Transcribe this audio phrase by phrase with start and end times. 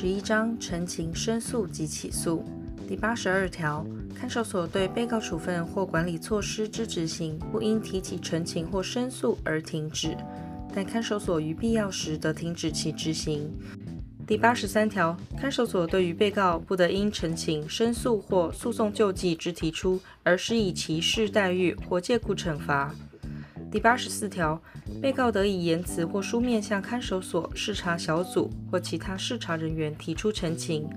[0.00, 2.44] 十一章陈情申诉及起诉
[2.86, 10.16] 第八十二条，看守所对被告处分或管理措施之执行，不因提起陈情或申诉而停止，
[10.72, 13.52] 但看守所于必要时得停止其执行。
[14.24, 22.94] 第八十三条，看守所对于被告不得因陈情、申诉或诉讼救济之提出而施以歧视待遇或借故惩罚。
[23.70, 24.60] 第八十四条，
[25.00, 30.88] 被告得以言辞或书面向看守所视察小组或其他视察人员提出陈情，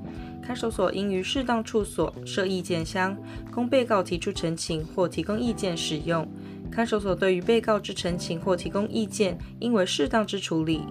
[0.42, 3.18] 看守所应于适当处所设意见箱，
[3.52, 6.26] 供被告提出陈情或提供意见使用。
[6.72, 10.82] 看守所对于被告之陈情或提供意见，应为适当之处理。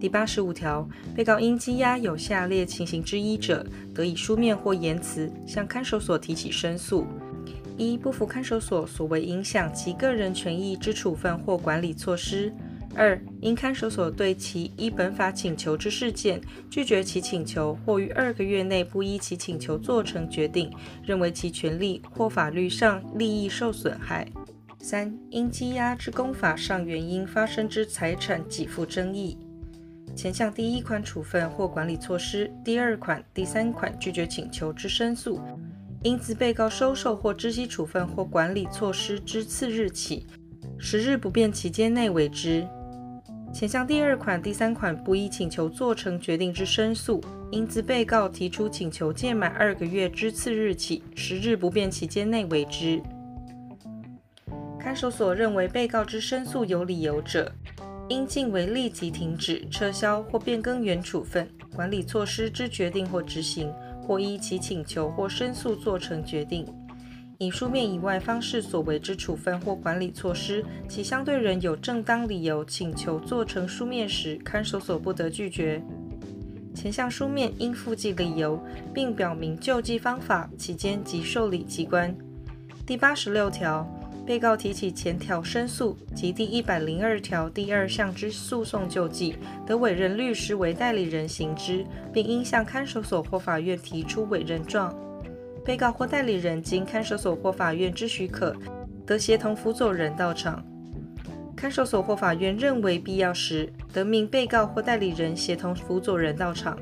[0.00, 7.06] 第八十五条，被告因羁押有下列情形之一者，得以书面或言辞向看守所提起申诉。
[7.76, 12.50] 一、不服看守所所为影响其个人权益之处分或管理措施；
[12.94, 20.70] 二、因看守所对其依本法请求之事件拒绝其请求，或于二个月内不依其请求做成决定，
[21.04, 24.24] 认为其权利或法律上利益受损害；
[24.78, 29.36] 三、因羁押之公法上原因发生之财产给付争议。
[30.14, 35.38] 前项第一款处分或管理措施，第二款、第三款拒绝请求之申诉。
[36.06, 40.24] 应自被告收受或知悉处分或管理措施之次日起，
[40.78, 42.64] 十日不变期间内为之。
[43.52, 53.02] 前项第二款、第三款不依请求做成决定之申诉，应自被告提出请求届满二个月之次日起，十日不变期间内为之。
[54.78, 57.50] 看守所认为被告之申诉有理由者，
[58.08, 63.72] 应径为立即停止、撤销或变更原处分、管理措施之决定或执行。
[64.06, 66.64] 或依其请求或申诉做成决定，
[67.38, 75.82] 以书面以外方式所为之处分或管理措施，其相对人有正当理由请求做成书面时，看守所不得拒绝。
[76.72, 78.62] 前项书面应附记理由，
[78.94, 82.14] 并表明救济方法、期间及受理机关。
[82.86, 83.90] 第八十六条。
[84.26, 94.92] 被告提起前条申诉及第一百零二条第二项之诉讼救济，得委任律师为代理人行之，并应向看守所或法院提出委任状。
[95.64, 98.54] 被告或代理人经看守所或法院之许可，
[99.06, 100.64] 得协同辅佐人到场。
[101.54, 106.76] 看守所或法院认为必要时，得命被告或代理人协同辅佐人到场。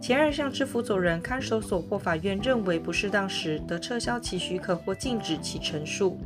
[0.00, 6.18] 前二项之辅佐人，看守所或法院认为不适当时，得撤销其许可或禁止其陈述。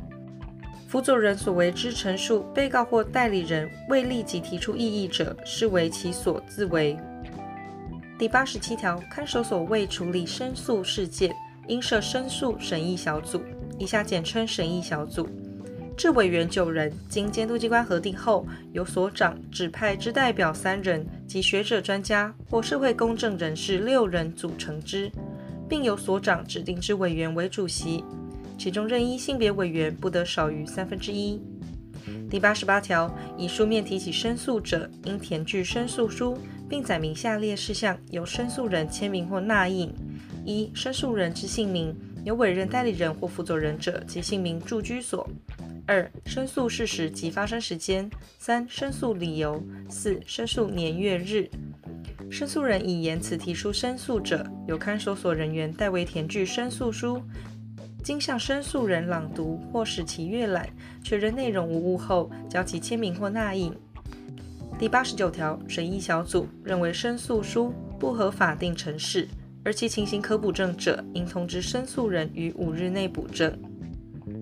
[0.87, 6.95] 辅佐人所为之陈述，被告或代理人未立即提出异议者，视为其所自为。
[8.19, 11.35] 第八十七条，看守所为处理申诉事件，
[11.67, 13.41] 应设申诉审议小组
[13.79, 15.27] （以下简称审议小组），
[15.97, 25.11] 治委员九人，经监督机关核定后，由所长指派之代表三人及学者专家或社会公正人士六人组成之，
[25.67, 28.03] 并由所长指定之委员为主席。
[28.57, 31.41] 其中任一性别委员不得少于三分之一。
[32.29, 36.37] 第八十八条，以书面提起申诉者，应填具申诉书，
[36.69, 39.91] 并载明下列事项，由申诉人签名或捺印：
[40.45, 45.25] 一、申诉人之姓名，有委任代理人或辅佐人者，其姓名、住居所；
[45.85, 51.49] 二、申诉事实及发生时间；三、申诉理由；四、申诉年月日。
[52.29, 57.21] 申诉人以言辞提出申诉者，由看守所人员代为填具申诉书。
[58.05, 60.69] 经向申诉人朗读或使其阅览，
[61.03, 63.73] 确认内容无误后，交其签名或捺印。
[64.77, 69.27] 第八十九条，审议小组认为申诉书不合法定程式，
[69.63, 73.51] 而其情形可补正者，应通知申诉人于五日内补正。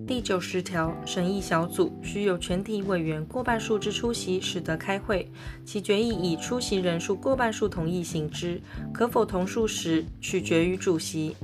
[0.06, 5.32] 第九十条，审议小组须有全体委员过半数之出席，始得开会，
[5.64, 8.60] 其决议以出席人数过半数同意行之，
[8.92, 11.34] 可否同数时，取决于主席。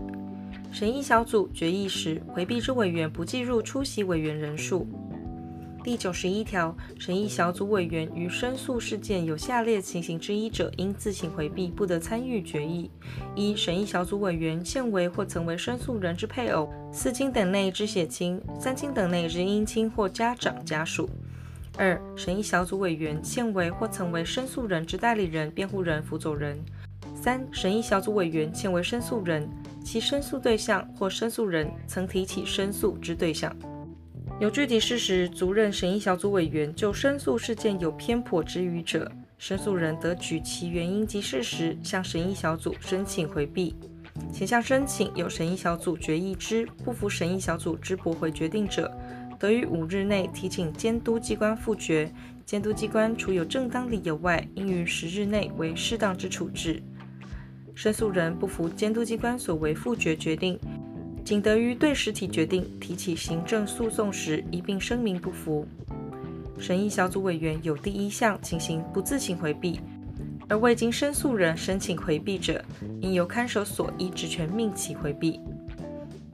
[0.72, 4.86] 审议小组决议时，回避之委员不计入出席委员人数。
[5.82, 12.88] 第九十一条，审议小组委员于申诉事件有下列情形之一者，应自行回避，不得参与决议：
[13.34, 21.08] 一、审议小组委员现为或曾为申诉人之配偶、四亲等内之血亲、三亲等内之姻亲或家长家属；
[21.76, 26.56] 二、审议小组委员现为或曾为申诉人之代理人、辩护人、辅佐人；
[27.14, 29.49] 三、审议小组委员现为申诉人。
[29.82, 33.55] 其申诉对象或申诉人曾提起申诉之对象，
[34.38, 43.75] 有具体事实足任审议小组委员就申诉事件有偏颇之虞者，申诉人得举其原因及事实向审议小组申请回避。
[44.32, 48.91] 前项申请有审议小组决议之，不服审议小组之驳回决定者，
[49.38, 52.12] 得于五日内提请监督机关复决。
[52.44, 56.83] 监督机关除有正当理由外，应于十日内为适当之处置。
[57.82, 60.59] 申诉人不服监督机关所为复决决定，
[61.25, 65.67] 仅得于对实体决定提起行政诉讼时一并声明不服。
[66.59, 69.81] 审议小组委员有第一项情形不自行回避，
[70.47, 72.62] 而未经申诉人申请回避者，
[73.00, 75.41] 应由看守所依职权命其回避。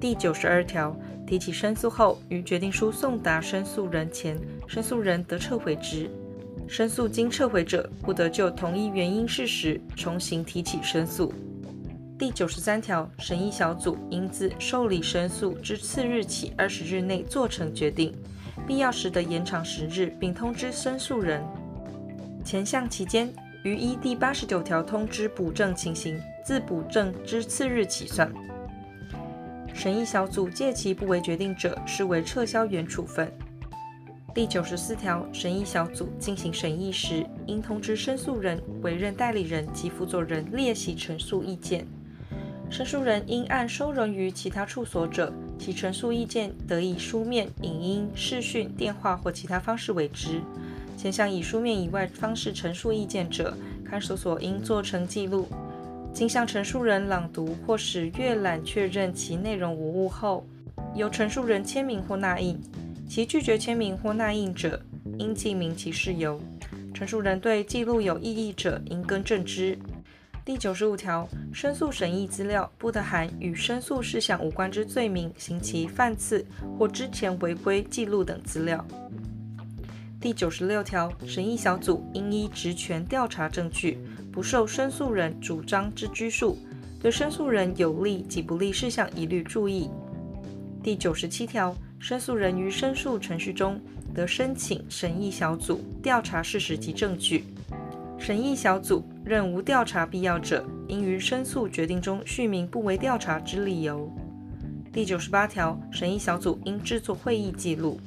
[0.00, 6.10] 第九十二条，提起申诉后，于决定书送达申诉人前，申诉人得撤回之。
[6.68, 11.32] 申诉经撤回者，不得就同一原因事实重新提起申诉。
[12.18, 18.12] 第九十三条，审议小组应自受理申诉之次日起二十日内做成决定，
[18.66, 21.42] 必要时得延长十日，并通知申诉人。
[22.44, 23.32] 前项期间，
[23.62, 28.32] 于依第八十九条通知补正情形，自补正之次日起算。
[29.74, 33.30] 审议小组届期不为决定者，视为撤销原处分。
[34.36, 41.86] 第九十四条，审议小组进行审议时，应通知申诉人、委任代理人及辅佐人列席陈述意见。
[42.68, 50.42] 申诉人应按收容于其他处所者，其陈述意见得以书面、影音、视讯、电话或其他方式为之。
[50.98, 53.56] 前项以书面以外方式陈述意见者，
[53.86, 55.48] 看守所应做成记录，
[56.12, 60.44] 经向陈述人朗读或使阅览确认其内容无误后，
[60.94, 62.60] 由陈述人签名或捺印。
[63.08, 64.80] 其拒绝签名或捺印者，
[65.18, 66.40] 应记明其事由。
[66.92, 69.78] 陈述人对记录有异议者，应更正之。
[70.44, 76.44] 第九十五条，申诉审议资料不得含与申诉事项无关之罪名、刑期、犯次
[76.78, 78.84] 或之前违规记录等资料。
[80.20, 83.98] 第九十六条，审议小组应依职权调查证据，
[84.32, 86.58] 不受申诉人主张之拘束，
[87.00, 89.88] 对申诉人有利及不利事项一律注意。
[90.82, 91.76] 第九十七条。
[92.08, 93.80] 申诉人于申诉程序中
[94.14, 97.42] 得申请审议小组调查事实及证据。
[98.16, 104.08] 审议小组认无调查必要者，应于申诉决定中叙明不为调查之理由。
[104.92, 107.98] 第九十八条，审议小组应制作会议记录，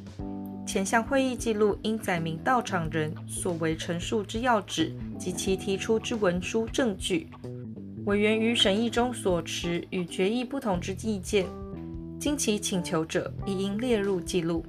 [0.65, 7.27] 前项会议记录应载明到场人所为陈述之要旨及其提出之文书证据。
[8.05, 11.45] 委员于审议中所持与决议不同之意见。
[12.19, 14.61] 经其请求者，亦应列入记录。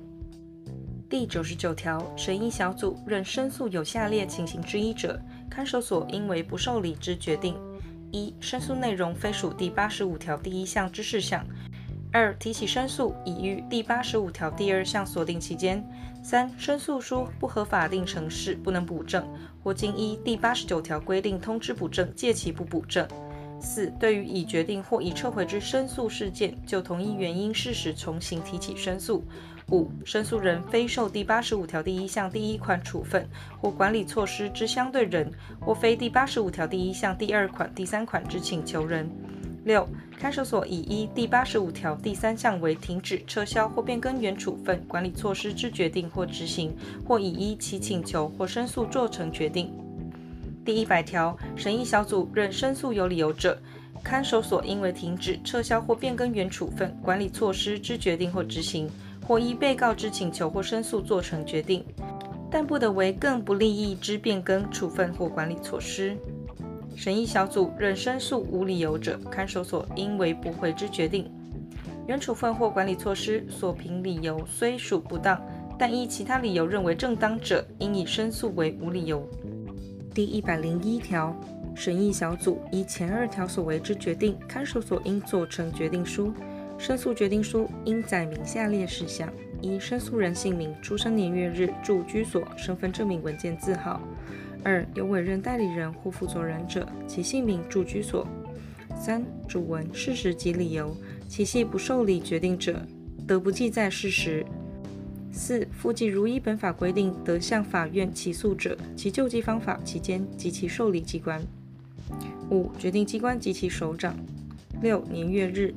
[1.08, 5.20] 第九十九条，审议小组认申诉有下列情形之一者，
[5.50, 7.56] 看守所应为不受理之决定：
[8.12, 11.40] 一、申诉内容非属第八十五条第一项之事项；
[12.12, 15.82] 二、提起申诉已于第八十五条第二项所定期间；
[16.22, 19.26] 三、申诉书不合法定程式，不能补正，
[19.64, 23.08] 或经依第八十九条规定通知补正，届期不补正。
[23.60, 29.22] 四、对于已决定或已撤回之申诉事件，就同一原因事实重新提起申诉。
[29.70, 33.28] 五、申诉人非受第八十五条第一项第一款处分
[33.60, 35.30] 或管理措施之相对人，
[35.60, 39.08] 或非第八十五条第一项第二款、第三款之请求人。
[39.62, 39.86] 六、
[40.18, 46.74] 看守所已依第八十五条第三项为停止、撤销或变更原处分、管理措施之决定或执行，
[47.06, 49.70] 或已依其请求或申诉做成决定。
[50.70, 53.60] 第一百条，审议小组认申诉有理由者，
[54.04, 58.88] 看守所应为停止、撤销或变更原处分、管理措施之决定或执行，
[59.26, 61.84] 或依被告之请求或申诉做成决定，
[62.48, 66.16] 但不得为更不利益之变更处分或管理措施。
[66.94, 71.28] 审议小组认申诉无理由者，看守所应为驳回之决定。
[72.06, 75.44] 原处分或管理措施所凭理由虽属不当，
[75.76, 79.28] 但依其他理由认为正当者，应以申诉为无理由。
[80.12, 81.34] 第一百零一条，
[81.74, 86.32] 审议小组依前二条所为之决定，看守所应做成决定书。
[86.78, 94.00] 申诉决定书应载明下列事项：一、申诉人姓名、出生年月日、住居所、身份证明文件字号；
[94.64, 98.26] 二、有委任代理人或负责人者，其姓名、住居所；
[98.96, 100.96] 三、主文、事实及理由，
[101.28, 102.82] 其系不受理决定者，
[103.28, 104.44] 得不记载事实。
[105.32, 111.40] 四、附记如依本法规定得向法院起诉者，其救济方法、期间及其受理机关。
[112.50, 114.16] 五、决定机关及其首长。
[114.82, 115.74] 六、年月日。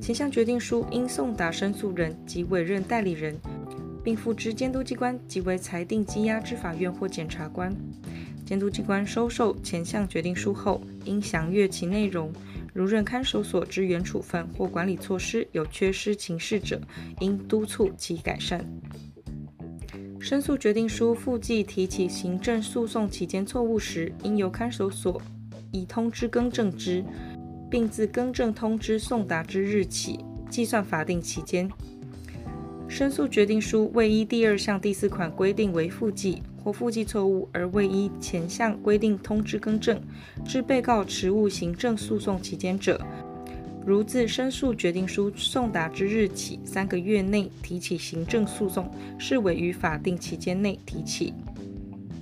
[0.00, 3.36] 前项决定书应送达申诉人及委任代理人，
[4.02, 7.74] 并付之监督机关即为裁定羁押之法院或检察官。
[8.46, 12.32] 监督机关收受前项决定书后，应详阅其内容。
[12.74, 16.80] 如任看守所职员处分或管理措施有缺失情事者，
[17.20, 18.62] 应督促其改善。
[20.18, 25.22] 申诉决定书附记提起行政诉讼期间错误时，应由看守所
[25.70, 27.04] 以通知更正之，
[27.70, 30.18] 并自更正通知送达之日起
[30.50, 31.70] 计算法定期间。
[32.88, 40.00] 申诉决定书未依第二项第四款规定为附记或附记错误而未依前项规定通知更正，
[40.46, 42.98] 致被告迟误行政诉讼期间者，
[43.84, 51.34] 如自申诉决定书送达之日起三个月内提起行政诉讼，视为于法定期间内提起。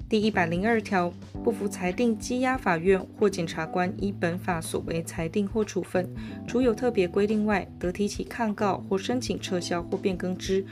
[0.08, 1.11] 第一百零二条，
[1.42, 6.06] 不服裁定羁押法院或检察官依本法所为裁定或处分，
[6.46, 10.62] 除有特别规定外，得提起抗告或申请撤销或变更之，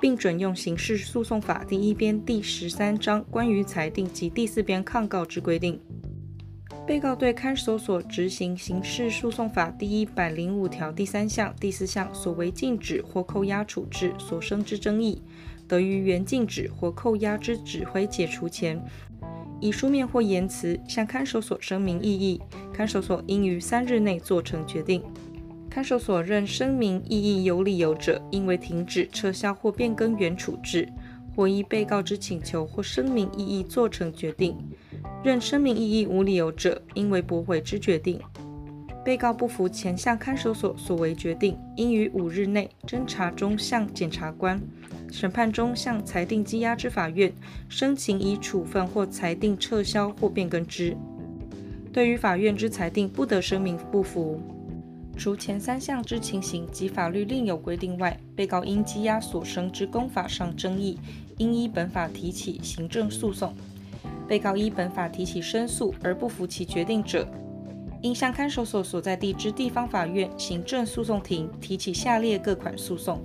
[0.00, 5.80] 并准用刑事诉讼法第一编第十三章关于裁定及第四编抗告之规定。
[6.86, 15.22] 被告对看守所执行刑事诉讼法第一百零五条第三项、第四项所为禁止或扣押处置所生之争议，
[15.66, 18.82] 得于原禁止或扣押之指挥解除前，
[19.60, 22.40] 以书面或言辞向看守所声明异议。
[22.72, 25.02] 看守所应于三日内做成决定。
[25.70, 30.88] 看守所认声明异议有理由者，应为停止、撤销或变更原处置，
[31.36, 34.56] 或依被告之请求或声明异议做成决定。
[35.22, 38.18] 认声明异议无理由者，应为驳回之决定。
[39.04, 44.60] 被告不服前项看守所所为决定，应于五日内侦查中向检察官、
[45.10, 47.32] 审判中向裁定羁押之法院
[47.68, 50.96] 申请以处分或裁定撤销或变更之。
[51.92, 54.40] 对于法院之裁定不得声明不服。
[55.18, 60.96] 除前三项之情形及法律另有规定外，被告因羁押所生之公法上争议，
[61.38, 63.52] 应依本法提起行政诉讼。
[64.28, 67.26] 被告依本法提起申诉而不服其决定者，
[68.02, 73.20] 应向看守所所在地之地方法院行政诉讼庭提起下列各款诉讼：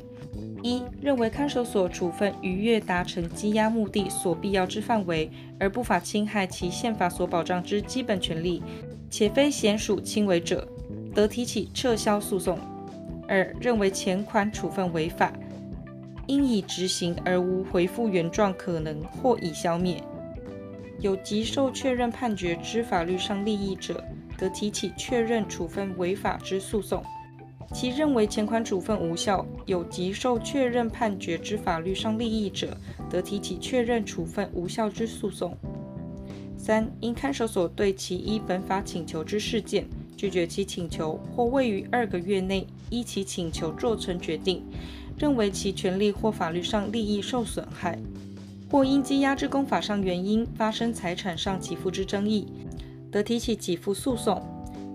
[0.64, 8.64] 一、认为看守所处分逾越达成羁押目的所必要之范围，而不法侵害其宪法所保障之基本权利，
[9.12, 10.68] 且非显属轻微者，
[11.13, 12.58] 得提起撤销诉讼；
[13.27, 15.32] 二、认为前款处分违法，
[16.27, 20.01] 应已执行而无回复原状可能或已消灭。
[21.00, 24.03] 有即受确认判决之法律上利益者，
[24.38, 27.01] 得提起确认处分违法之诉讼；
[27.74, 32.77] 其认为前款处分无效，有即受确认判决之法律上利益者，
[33.10, 35.58] 得提起确认处分无效之诉讼。
[36.58, 39.86] 三、因看守所对其依本法请求之事件，
[40.24, 44.63] 拒绝其请求，或未于二个月内依其请求做成决定，
[45.18, 48.00] 认为其权利或法律上利益受损害。
[48.72, 52.48] 或因羁押之公法上原因发生财产上给付之争议，
[53.12, 54.42] 得提起给付诉讼。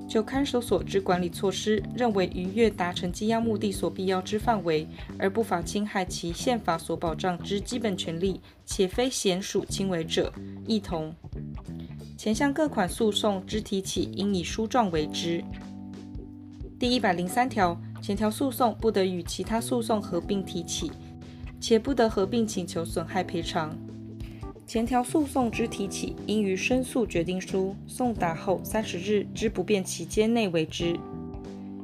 [0.08, 10.32] 就看守所之管理措施，认为逾越达成羁押目的所必要之范围，而不法侵害其宪法所保障之基本权利，且非显属轻微者，
[10.66, 11.14] 亦同。
[12.18, 15.40] 前项各款诉讼之提起，应以书状为之。
[16.76, 20.90] 第一百零三条，前条诉讼不得与其他诉讼合并提起。
[21.60, 23.76] 且不得合并请求损害赔偿。
[24.66, 30.98] 前条诉讼之提起，应于申诉决定书送达后三十日之不变期间内为之。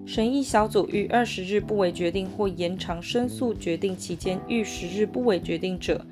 [0.04, 6.04] 审议小组于二十日不为决定，或延长申诉决定期间逾十日不为决定者，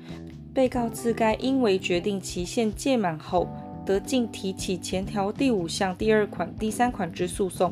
[0.53, 3.47] 被告自该应为决定期限届满后，
[3.85, 7.71] 得径提起前条第五项第二款、第三款之诉讼；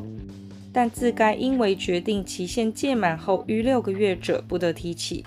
[0.72, 5.24] 但自该应为决定期限届满后逾六个月者，不得提起。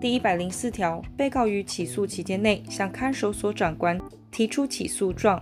[0.00, 4.00] 第一百零四条，被告于起诉期间内向看守所长官
[4.30, 5.40] 提出起诉状，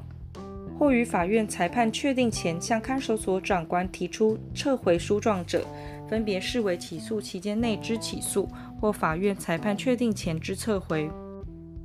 [0.79, 5.65] 或于法院裁判确定前向看守所长官提出撤回书状者，
[6.09, 8.49] 分别视为起诉期间内之起诉
[8.81, 11.09] 或法院裁判确定前之撤回。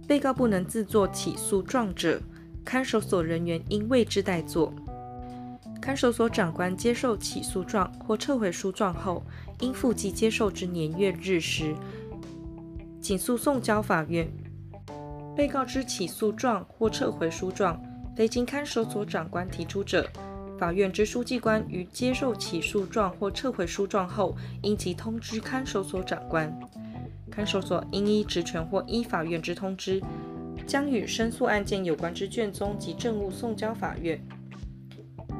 [0.07, 2.19] 被告不能自作起诉状者，
[2.65, 4.73] 看守所人员应为之代作。
[5.81, 9.21] 看守所长官接受起诉状或撤回书状后，
[9.59, 11.75] 应附记接受之年月日时。
[13.01, 14.31] 请诉送交法院。
[15.35, 17.81] 被告知起诉状或撤回书状，
[18.15, 20.07] 非经看守所长官提出者，
[20.57, 26.57] 法院之书记官于接受起诉状或撤回书状后，应即通知看守所长官。
[27.29, 29.99] 看守所应依职权或依法院之通知，
[30.65, 34.19] 将与申诉案件有关之卷宗及证物送交法院。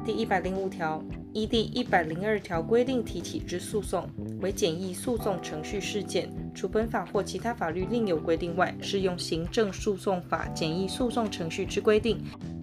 [0.04, 1.02] 第一百零五条。
[1.36, 4.08] 依第一百零二条规定提起之诉讼
[4.40, 12.22] 为简易诉讼程序事件，除本法或其他法律另有规定外，适用行政诉讼法简易诉讼程序之规定，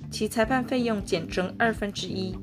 [0.09, 2.33] 其裁判费用减征二分之一。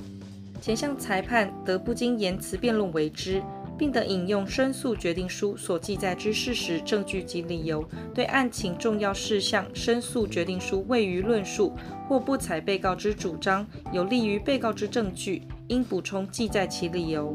[0.60, 3.42] 前项裁判得不经言辞辩论为之。
[3.78, 11.72] 并得引用申诉决定书所记载之事实、证据及理由，对案情重要事项，申诉决定书未予论述
[12.08, 17.34] 或不采被告之主张，有利于被告之证据，应补充记载其理由。